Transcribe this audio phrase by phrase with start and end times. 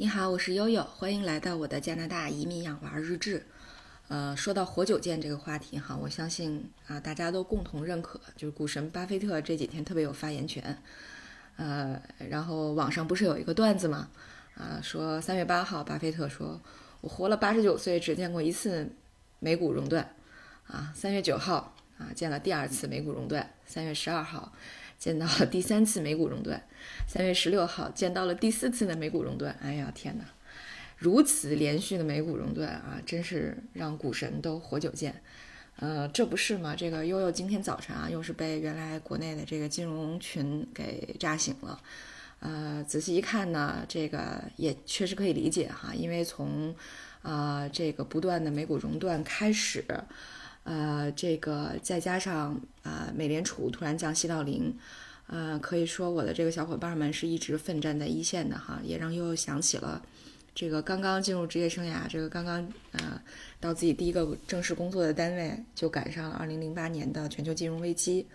[0.00, 3.44] 你好，我是悠悠，欢迎来到我的加拿大移民养娃日志。
[4.06, 10.80] 呃，说到活久见这个话题哈，我相信啊，大家都共同认可，就是股神巴菲特这几天特别有发言权。
[11.56, 12.00] 呃，
[12.30, 14.08] 然后网上不是有一个段子吗？
[14.54, 16.60] 啊，说三月八号，巴菲特说
[17.02, 18.88] ：“我活了八十九岁，只见过一次
[19.40, 20.14] 美股熔断。”
[20.70, 23.52] 啊，三月九号啊，见了第二次美股熔断。
[23.66, 24.52] 三月十二号。
[24.98, 26.60] 见到了第三次美股熔断，
[27.06, 29.56] 三月十六号见到了第四次的美股熔断。
[29.62, 30.24] 哎呀天哪，
[30.96, 35.22] 如此连续的美股熔断啊，真是让股神都活久见。
[35.76, 36.74] 呃，这不是吗？
[36.76, 41.80] 这个悠悠今天早晨啊，又是被原来国内的这个金融群给炸醒了。
[42.40, 46.74] 呃，仔细一看呢，这个也确实可以理解哈，因为从
[47.22, 49.84] 啊这个不断的美股熔断开始。
[50.64, 54.76] 呃，这个再加上啊，美联储突然降息到零，
[55.26, 60.02] 呃，可以说我的这个小伙伴们是一直奋战在一线的哈，也让悠悠想起了
[60.54, 63.18] 这个刚刚进入职业生涯，这个刚刚呃
[63.60, 68.26] 到自己第一个正式工作的单位，就赶上了二零零八年的全球金融危机，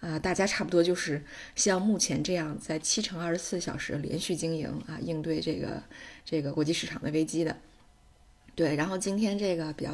[0.00, 1.22] 啊，大家差不多就是
[1.54, 5.82] 像目前这样在七乘二十四小时连续经营啊，应对这个
[6.24, 7.56] 这个国际市场的危机的。
[8.60, 9.92] 对，然后今天这个比较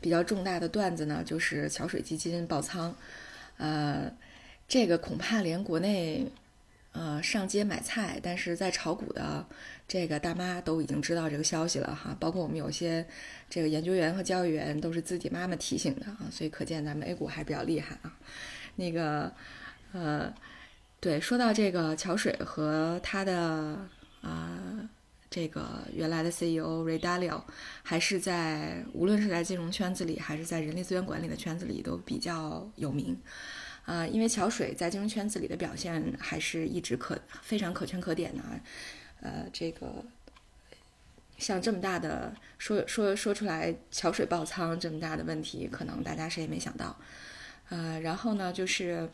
[0.00, 2.94] 比较重大的段子呢，就是桥水基金爆仓，
[3.58, 4.10] 呃，
[4.66, 6.26] 这个恐怕连国内
[6.92, 9.44] 呃上街买菜，但是在炒股的
[9.86, 13.06] 这个大妈都已经知道这个消息了哈，包括我们有些
[13.50, 18.16] 这个研究员和交易员都是自己妈妈提醒的啊，所以可见咱们 A 股还比较厉害啊。
[18.76, 19.30] 那个
[19.92, 20.32] 呃，
[21.00, 23.78] 对，说到这个桥水和他的
[24.22, 24.88] 啊。
[25.36, 27.42] 这个原来的 CEO Ray Dalio，
[27.82, 33.14] 还是在无论是在金融圈子里，还是在人力资源管理的圈子里都比较有名，
[33.84, 38.42] 啊，因为桥水在金融圈子里的表现还是一直可非常可圈可点的，
[39.20, 40.02] 呃，这个
[41.36, 46.96] 像这么大的说说说出来桥水爆仓这么大的问题，可能大家谁也没想到，
[47.68, 49.06] 呃，然后呢，就是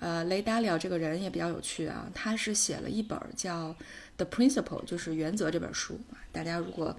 [0.00, 3.74] 呃雷达里奥这个人也比较有趣啊，他是写了一本叫。
[4.16, 6.00] The Principle 就是原则这本书
[6.32, 6.98] 大家如果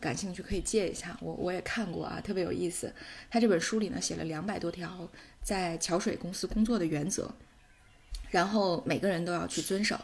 [0.00, 2.92] 感兴趣可以借一下，我我也看过啊，特别有意思。
[3.30, 5.08] 他这本书里呢写了两百多条
[5.40, 7.32] 在桥水公司工作的原则，
[8.30, 9.98] 然后每个人都要去遵守。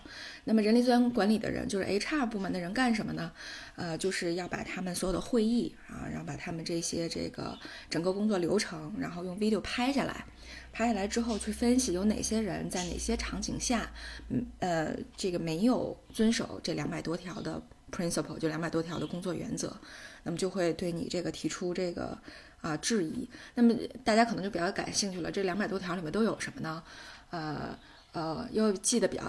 [0.45, 3.33] 那么人力资源管理的人，就是 HR 部门的人干什么呢？
[3.77, 10.25] 呃，就是要把他们所有的会议啊，然后把他们这些这个整个工作流程，然后用 video 拍下来。
[10.73, 13.91] 拍下来之后，去分析有哪些人在哪些场景下，
[14.29, 19.75] 嗯呃，这个没有遵守这两百多条的 principle，就两百多条的工作原则，
[20.25, 22.19] 那么就会对你这个提出这个
[22.61, 23.29] 啊质疑。
[23.55, 23.73] 那么
[24.05, 26.83] 大家可能就比较感兴趣了，这两百多条里面都有什么呢？
[27.31, 27.79] 呃
[28.15, 29.25] 呃，又记得比较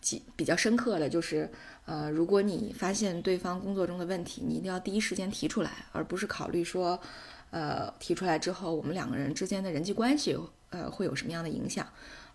[0.00, 1.50] 记比较深刻的就是，
[1.84, 6.98] 呃，如果你发现对方工作中的问题，你一定要第一时间提出来，而不是考虑说，
[7.50, 10.38] 呃，提出来之后我们两个人之间的人际关系。
[10.70, 11.84] 呃，会有什么样的影响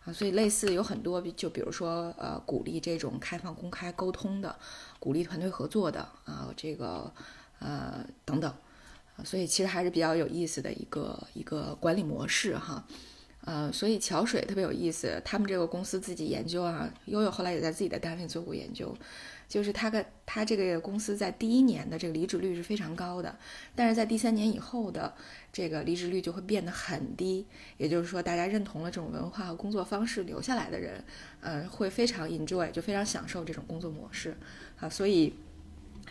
[0.03, 0.11] 啊？
[0.11, 4.53] 所以类似有很多，就比如说呃，鼓励这种开放、公开沟通的，
[4.99, 7.09] 鼓励团队合作的啊，这个
[7.59, 8.53] 呃等等，
[9.23, 12.85] 所以其实还是比较有意思的一个一个管理模式哈。
[13.45, 18.95] 呃，所以桥水特别有意思，他们这个公司自己研究啊，悠悠后来也在自己的单位做过研究。
[19.47, 23.37] 就是他跟他这个公司在第一年的这个离职率是非常高的，
[23.75, 25.13] 但是在第三年以后的
[25.53, 27.45] 这个离职率就会变得很低。
[27.77, 31.03] 也就是说，大家认同了这种文化和工作方式，留下来的人，
[31.41, 34.35] 呃，会非常 enjoy，就非常享受这种工作模式
[34.79, 34.89] 啊。
[34.89, 35.31] 所以，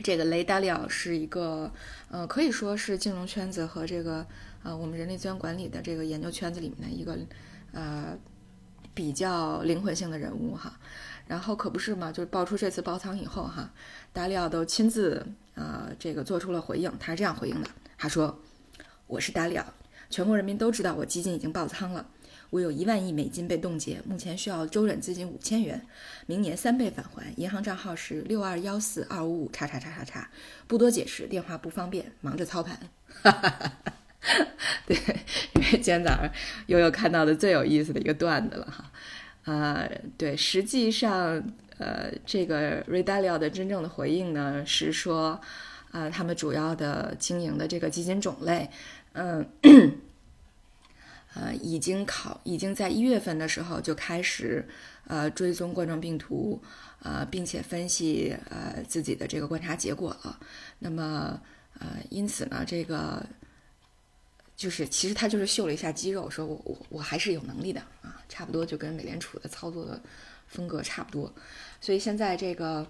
[0.03, 1.71] 这个雷达利奥是一个，
[2.10, 4.27] 呃，可以说是金融圈子和这个
[4.62, 7.16] 呃我们人力资源管理的这个研究圈子里面的一个
[7.72, 8.19] 呃
[8.93, 10.78] 比较灵魂性的人物哈。
[11.27, 13.72] 然后可不是嘛，就是爆出这次爆仓以后哈，
[14.12, 16.93] 达里奥都亲自啊这个做出了回应。
[17.00, 18.38] 他是这样回应的：他说，
[19.06, 19.65] 我是达里奥，
[20.10, 22.06] 全国人民都知道我基金已经爆仓了，
[22.50, 25.84] 我有一万亿美金被冻结，目前需要周转资金五千元，
[26.27, 30.30] 明年三倍返还，银行账号是六二幺四二五五叉叉叉叉叉，
[30.66, 32.78] 不多解释，电话不方便，忙着操盘。
[33.22, 33.92] 哈哈哈哈
[34.86, 34.97] 对，
[35.54, 36.30] 因为今天早上
[36.66, 38.91] 悠悠看到的最有意思的一个段子了哈。
[39.45, 39.86] 啊，
[40.16, 41.42] 对，实际上，
[41.77, 45.39] 呃，这个 Redalio 的真正的回应呢是说，
[45.91, 48.71] 啊，他们主要的经营的这个基金种类，
[49.13, 49.47] 嗯，
[51.34, 54.66] 呃，已经考，已经在一月份的时候就开始，
[55.07, 56.63] 呃，追踪冠状病毒，
[57.03, 60.39] 呃，并且分析呃自己的这个观察结果了。
[60.78, 61.41] 那么，
[61.78, 63.25] 呃，因此呢，这个。
[64.57, 70.01] 就是其实他就是秀了一下肌肉，说我我我还是有能力的啊，差不多就跟美联储的操作的
[70.47, 71.34] 风格差不多。
[71.80, 72.87] 所以现在这个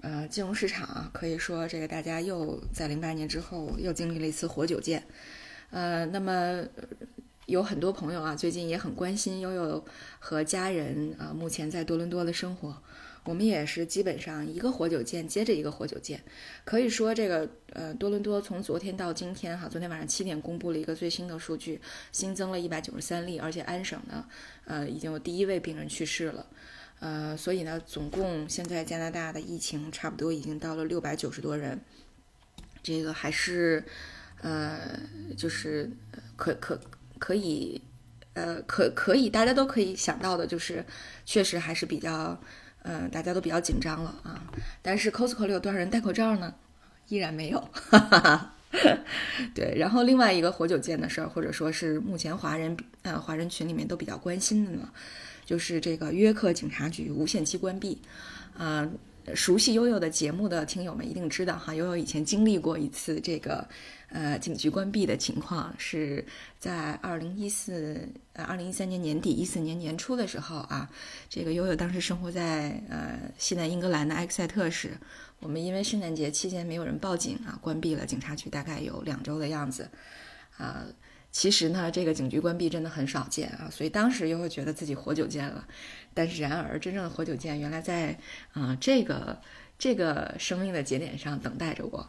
[0.00, 5.04] 呃，金融市场啊，可以说这个大家又在零八年之后又经历了一次活久见。
[5.68, 6.64] 呃，那么
[7.52, 9.84] 有很多朋友啊，最近也很关心悠悠
[10.18, 12.82] 和家人啊，目前在多伦多的生活。
[13.24, 16.18] 我们也是基本上一个活久见接着一个活久见，
[16.64, 21.78] 可以说这个呃多伦多从昨天到今天哈，昨天晚上七点公布了一个最新的数据，
[22.10, 24.24] 新增了一百九十三例，而且安省呢，
[24.64, 26.46] 呃已经有第一位病人去世了。
[27.00, 31.78] 呃，所以呢，总共现在加拿大的疫情差不多已经到了六百九十多人，
[32.82, 33.84] 这个还是，
[34.40, 34.98] 呃，
[35.36, 35.90] 就是
[36.34, 36.80] 可可
[37.22, 37.80] 可以，
[38.34, 40.84] 呃，可可以，大家都可以想到的，就是
[41.24, 42.36] 确实还是比较，
[42.82, 44.42] 嗯，大家都比较紧张了啊。
[44.82, 46.52] 但是 Costco 里有多少人戴口罩呢？
[47.06, 47.68] 依然没有，
[49.54, 49.72] 对。
[49.76, 54.88] 然后另外一个活久见的事儿，或者说是目前华人呃华人群里面都比较关心的呢。
[55.44, 58.00] 就是这个约克警察局无限期关闭，
[58.58, 58.88] 啊，
[59.34, 63.66] 熟悉悠悠的节目的听友们一定知道哈，悠悠以前经历过一次这个
[64.08, 66.24] 呃警局关闭的情况，是
[66.58, 70.90] 在二零一四呃二零一三年年底一四年年初的时候啊，
[71.28, 74.90] 这个悠悠当时生活在呃西南英格兰的埃克塞特市，
[75.38, 79.88] 我们因为圣诞节期间没有人报警啊，关闭了警察局大概有两周的样子，
[80.58, 80.84] 啊。
[81.32, 85.66] 其实呢，这个警局关闭真的很少见啊，所以当时又会觉得自己活久见了。
[86.12, 88.18] 但是然而，真正的活久见原来在
[88.52, 89.40] 啊这个
[89.78, 92.06] 这个生命的节点上等待着我，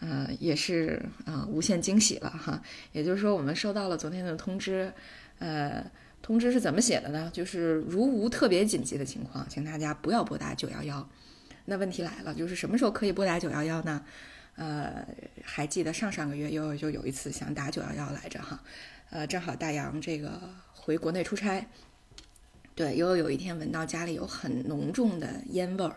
[0.00, 2.62] 呃，也是啊无限惊喜了哈。
[2.92, 4.90] 也就是说，我们收到了昨天的通知，
[5.38, 5.84] 呃，
[6.22, 7.30] 通知是怎么写的呢？
[7.30, 11.06] 就是如无特别紧急的情况，请大家不要拨打九幺幺。
[11.66, 14.02] 那问题来了，就是什么时候可以拨打九幺幺呢？
[14.56, 15.06] 呃，
[15.42, 18.62] 还记得上上个月悠悠就有一次想打九幺幺来着哈，
[19.10, 20.40] 呃，正好大洋这个
[20.72, 21.66] 回国内出差，
[22.74, 25.96] 对悠悠有一天闻到家里有很浓重的烟味儿，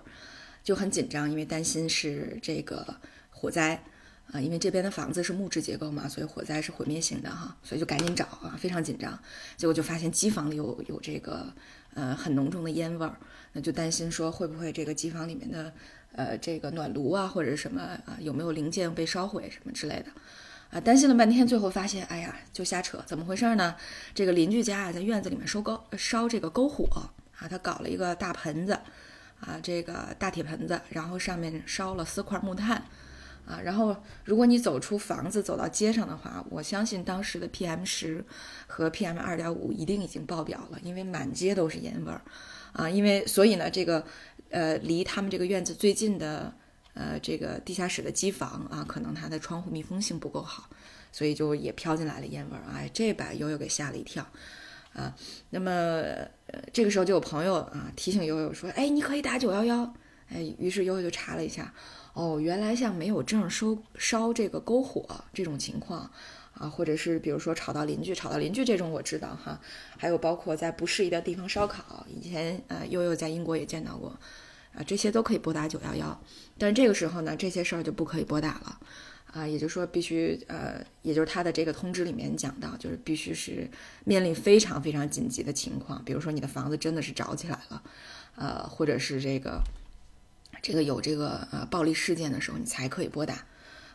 [0.64, 3.00] 就很紧张，因为担心是这个
[3.30, 3.84] 火灾
[4.32, 9.18] 啊，因为这边的房子是木质结构嘛，所以火灾是毁灭性的哈，所以就赶紧找啊，非常紧张，
[9.58, 11.54] 结果就发现机房里有有这个
[11.94, 13.18] 呃很浓重的烟味儿，
[13.54, 15.74] 那就担心说会不会这个机房里面的。
[16.18, 20.06] 呃，这个暖炉啊，或者什么啊，有没有零件被烧毁什么之类的，
[20.72, 23.76] 啊，担心了半天，最后发现，哎呀，就瞎扯，怎么回事呢？
[24.14, 26.86] 这个邻居家啊，在院子里面收篝烧这个篝火
[27.38, 28.72] 啊，他搞了一个大盆子，
[29.42, 32.82] 啊，这个大铁盆子，然后上面烧了四块木炭，
[33.46, 38.24] 啊，然后如果你走出房子走到街上的话，我相信当时的 PM 十
[38.68, 42.22] 和 PM 二点五一定已经爆表了，因为满街都是烟味儿，
[42.74, 44.06] 啊，因为所以呢，这个。
[44.52, 46.54] 呃，离他们这个院子最近的，
[46.94, 50.70] 呃，这个地下室的机房啊，可能它的窗户密封性不够好，
[51.12, 52.64] 所以就也飘进来了烟味儿。
[52.72, 54.26] 哎，这把悠悠给吓了一跳，
[54.94, 55.14] 啊，
[55.50, 56.02] 那么，
[56.72, 59.94] 这个时候就有朋友啊提醒悠悠说，哎，你可以打九幺幺。
[60.30, 61.74] 哎，于是悠悠就查了一下，
[62.14, 66.10] 哦，原来像没有证收烧这个篝火这种情况。
[66.58, 69.60] 啊，或者是比如说吵到邻居，吵到邻居这种我知道哈，
[69.98, 74.18] 还有包括在不适宜的地方烧烤，以前呃悠悠在英国也见到过，
[74.74, 76.18] 啊这些都可以拨打九幺幺，
[76.58, 78.80] 但这个时候呢，这些事儿就不可以拨打了，
[79.34, 83.70] 啊也就是说必须呃，也就是他的这个通知里面讲到，就是必须是
[84.06, 87.84] 面临非常非常紧急的情况，比如说你的房子真的是着起来了，
[88.38, 89.62] 呃或者是这个
[90.66, 93.46] 这个有这个呃暴力事件的时候，你才可以拨打。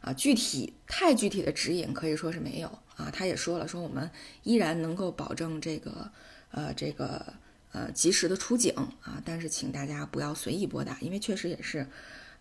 [0.02, 3.10] 啊，具体太具体的指引可以说是没有啊。
[3.12, 4.08] 他也说了，说我们
[4.44, 6.08] 依然能够保证这个，
[6.52, 7.34] 呃，这个
[7.72, 8.72] 呃及时的出警
[9.02, 9.20] 啊。
[9.24, 11.84] 但是请大家不要随意拨打，因为确实也是，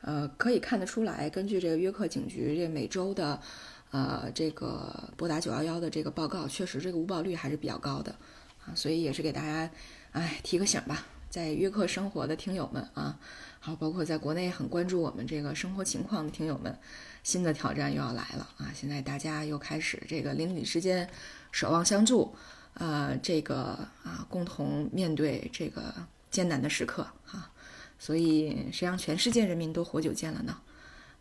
[0.02, 3.42] 呃，可以看得出来，根据这个约克警局这每周的，
[3.90, 8.16] 呃，这个拨打九幺幺的这个报告，确实这个误报率还是比较高的
[8.64, 8.76] 啊。
[8.76, 9.72] 所以也是给大家，
[10.12, 13.20] 哎，提个醒吧，在约克生活的听友们啊，
[13.60, 16.78] 好，包括在国内很关注我们这个生活情况的听友们。
[17.22, 18.72] 新的挑战又要来了啊！
[18.74, 21.08] 现在大家又开始这个邻里之间
[21.52, 22.34] 守望相助，
[22.76, 25.94] 呃，这个啊，共同面对这个
[26.32, 27.52] 艰难的时刻哈。
[28.00, 30.58] 所以谁让全世界人民都活久见了呢？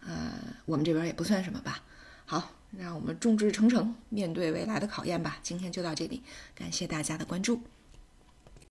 [0.06, 0.32] 呃，
[0.66, 1.82] 我们这边也不算什么吧。
[2.24, 5.38] 好，让我们众志成城，面对未来的考验吧。
[5.42, 6.22] 今天就到这里，
[6.54, 7.60] 感谢大家的关注。